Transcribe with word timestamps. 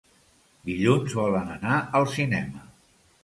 Dilluns 0.69 1.13
volen 1.19 1.53
anar 1.57 1.75
al 1.99 2.09
cinema. 2.17 2.65